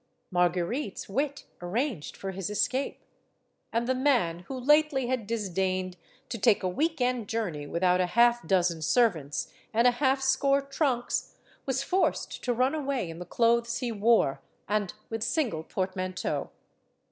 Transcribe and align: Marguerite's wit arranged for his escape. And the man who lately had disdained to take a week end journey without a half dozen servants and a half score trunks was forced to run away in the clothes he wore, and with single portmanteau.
Marguerite's 0.31 1.07
wit 1.07 1.45
arranged 1.61 2.17
for 2.17 2.31
his 2.31 2.49
escape. 2.49 3.03
And 3.71 3.85
the 3.85 3.93
man 3.93 4.39
who 4.47 4.59
lately 4.59 5.05
had 5.05 5.27
disdained 5.27 5.95
to 6.29 6.39
take 6.39 6.63
a 6.63 6.67
week 6.67 6.99
end 6.99 7.29
journey 7.29 7.67
without 7.67 8.01
a 8.01 8.07
half 8.07 8.47
dozen 8.47 8.81
servants 8.81 9.53
and 9.71 9.85
a 9.85 9.91
half 9.91 10.19
score 10.21 10.61
trunks 10.63 11.35
was 11.67 11.83
forced 11.83 12.43
to 12.45 12.51
run 12.51 12.73
away 12.73 13.11
in 13.11 13.19
the 13.19 13.25
clothes 13.27 13.77
he 13.77 13.91
wore, 13.91 14.41
and 14.67 14.95
with 15.11 15.21
single 15.21 15.63
portmanteau. 15.63 16.49